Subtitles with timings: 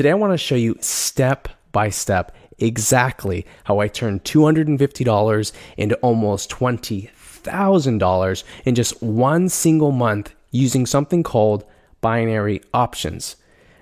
[0.00, 5.94] Today I want to show you step by step exactly how I turned $250 into
[5.96, 11.66] almost $20,000 in just one single month using something called
[12.00, 13.36] binary options.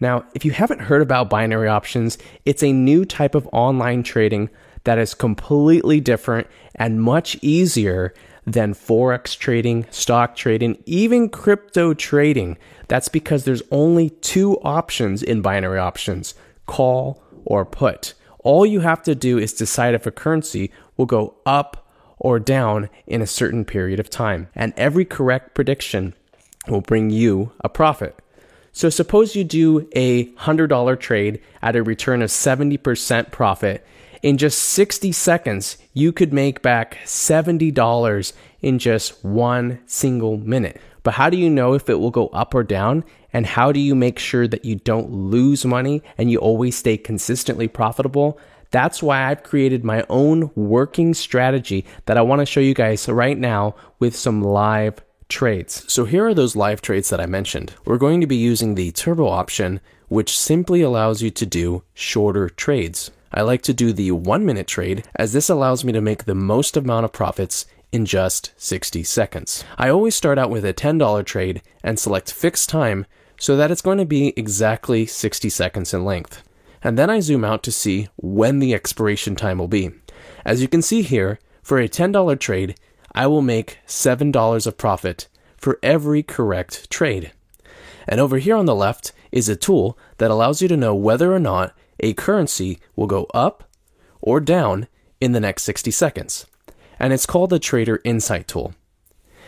[0.00, 4.50] Now, if you haven't heard about binary options, it's a new type of online trading
[4.84, 8.12] that is completely different and much easier
[8.46, 12.58] than Forex trading, stock trading, even crypto trading.
[12.88, 16.34] That's because there's only two options in binary options
[16.66, 18.14] call or put.
[18.40, 21.88] All you have to do is decide if a currency will go up
[22.18, 24.48] or down in a certain period of time.
[24.54, 26.14] And every correct prediction
[26.68, 28.16] will bring you a profit.
[28.72, 33.86] So suppose you do a $100 trade at a return of 70% profit.
[34.22, 40.80] In just 60 seconds, you could make back $70 in just one single minute.
[41.02, 43.02] But how do you know if it will go up or down?
[43.32, 46.96] And how do you make sure that you don't lose money and you always stay
[46.96, 48.38] consistently profitable?
[48.70, 53.08] That's why I've created my own working strategy that I want to show you guys
[53.08, 55.84] right now with some live trades.
[55.92, 57.74] So here are those live trades that I mentioned.
[57.84, 62.48] We're going to be using the turbo option, which simply allows you to do shorter
[62.48, 63.10] trades.
[63.34, 66.34] I like to do the one minute trade as this allows me to make the
[66.34, 69.64] most amount of profits in just 60 seconds.
[69.78, 73.06] I always start out with a $10 trade and select fixed time
[73.38, 76.42] so that it's going to be exactly 60 seconds in length.
[76.82, 79.90] And then I zoom out to see when the expiration time will be.
[80.44, 82.76] As you can see here, for a $10 trade,
[83.14, 87.32] I will make $7 of profit for every correct trade.
[88.06, 91.32] And over here on the left is a tool that allows you to know whether
[91.32, 93.64] or not a currency will go up
[94.20, 94.88] or down
[95.20, 96.46] in the next 60 seconds.
[96.98, 98.74] And it's called the Trader Insight tool.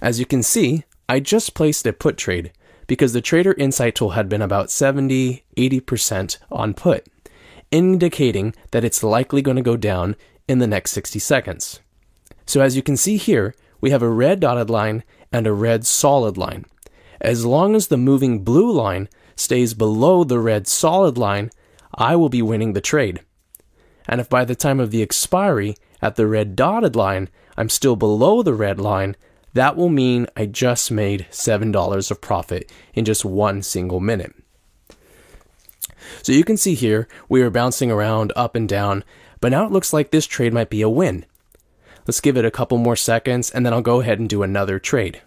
[0.00, 2.52] As you can see, I just placed a put trade
[2.86, 7.06] because the Trader Insight tool had been about 70 80% on put,
[7.70, 10.16] indicating that it's likely going to go down
[10.46, 11.80] in the next 60 seconds.
[12.46, 15.86] So as you can see here, we have a red dotted line and a red
[15.86, 16.64] solid line.
[17.20, 21.50] As long as the moving blue line stays below the red solid line,
[21.96, 23.20] I will be winning the trade.
[24.08, 27.96] And if by the time of the expiry at the red dotted line, I'm still
[27.96, 29.16] below the red line,
[29.54, 34.34] that will mean I just made $7 of profit in just one single minute.
[36.22, 39.02] So you can see here, we are bouncing around up and down,
[39.40, 41.24] but now it looks like this trade might be a win.
[42.06, 44.78] Let's give it a couple more seconds and then I'll go ahead and do another
[44.78, 45.22] trade.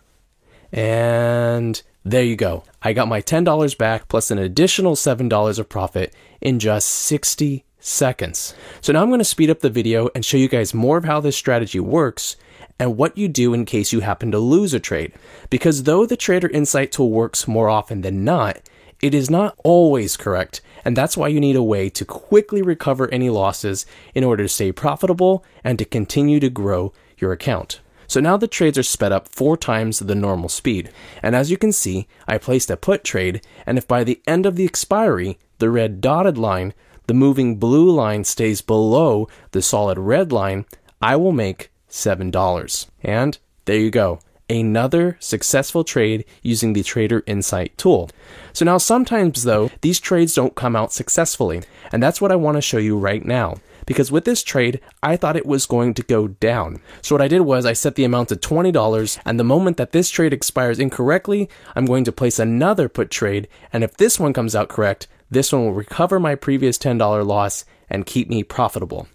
[0.72, 2.64] And there you go.
[2.82, 8.54] I got my $10 back plus an additional $7 of profit in just 60 seconds.
[8.82, 11.06] So now I'm going to speed up the video and show you guys more of
[11.06, 12.36] how this strategy works
[12.78, 15.14] and what you do in case you happen to lose a trade.
[15.50, 18.60] Because though the Trader Insight tool works more often than not,
[19.02, 23.10] it is not always correct, and that's why you need a way to quickly recover
[23.14, 27.80] any losses in order to stay profitable and to continue to grow your account.
[28.10, 30.92] So now the trades are sped up four times the normal speed.
[31.24, 34.46] And as you can see, I placed a put trade, and if by the end
[34.46, 36.74] of the expiry, the red dotted line,
[37.08, 40.66] the moving blue line stays below the solid red line,
[41.02, 42.88] I will make $7.
[43.04, 44.20] And there you go
[44.50, 48.10] another successful trade using the Trader Insight tool.
[48.52, 51.62] So now sometimes though, these trades don't come out successfully,
[51.92, 53.58] and that's what I want to show you right now.
[53.90, 56.80] Because with this trade, I thought it was going to go down.
[57.02, 59.94] So what I did was I set the amount to $20, and the moment that
[59.94, 64.32] this trade expires incorrectly, I'm going to place another put trade, and if this one
[64.32, 69.08] comes out correct, this one will recover my previous $10 loss and keep me profitable.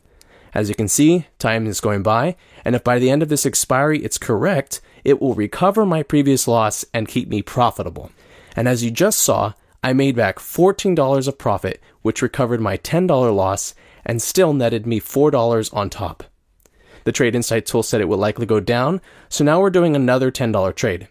[0.53, 2.35] As you can see, time is going by,
[2.65, 6.49] and if by the end of this expiry it's correct, it will recover my previous
[6.49, 8.11] loss and keep me profitable.
[8.57, 9.53] And as you just saw,
[9.85, 13.73] I made back $14 of profit, which recovered my $10 loss
[14.05, 16.25] and still netted me $4 on top.
[17.05, 20.31] The Trade Insight tool said it would likely go down, so now we're doing another
[20.31, 21.09] $10 trade.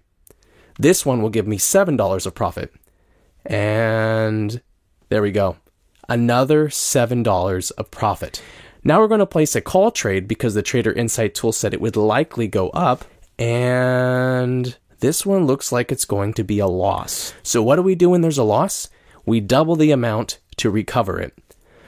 [0.79, 2.73] This one will give me $7 of profit.
[3.45, 4.61] And
[5.09, 5.57] there we go.
[6.09, 8.41] Another $7 of profit.
[8.84, 11.81] Now we're going to place a call trade because the Trader Insight tool said it
[11.81, 13.05] would likely go up,
[13.39, 17.34] and this one looks like it's going to be a loss.
[17.43, 18.89] So what do we do when there's a loss?
[19.25, 21.34] We double the amount to recover it.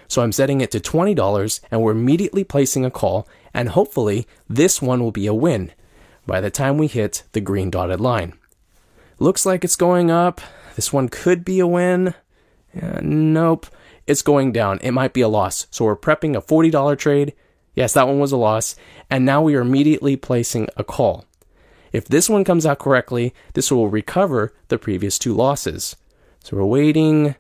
[0.08, 4.82] So I'm setting it to $20 and we're immediately placing a call and hopefully this
[4.82, 5.72] one will be a win
[6.28, 8.34] by the time we hit the green dotted line.
[9.20, 10.42] Looks like it's going up.
[10.76, 12.14] This one could be a win.
[12.74, 13.68] Nope.
[14.08, 14.80] It's going down.
[14.82, 15.68] It might be a loss.
[15.72, 17.34] So we're prepping a $40 trade.
[17.76, 18.76] Yes, that one was a loss.
[19.10, 21.26] And now we are immediately placing a call.
[21.92, 25.96] If this one comes out correctly, this will recover the previous two losses.
[26.44, 27.36] So we're waiting,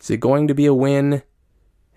[0.00, 1.22] Is it going to be a win?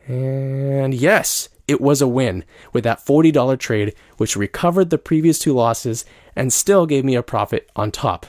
[0.09, 5.53] And yes, it was a win with that $40 trade, which recovered the previous two
[5.53, 6.03] losses
[6.35, 8.25] and still gave me a profit on top.